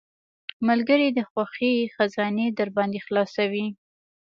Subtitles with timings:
[0.67, 3.67] ملګری د خوښۍ خزانې درباندې خلاصوي.